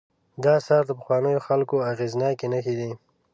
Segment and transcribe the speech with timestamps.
[0.43, 2.91] دا آثار د پخوانیو خلکو اغېزناکې نښې دي.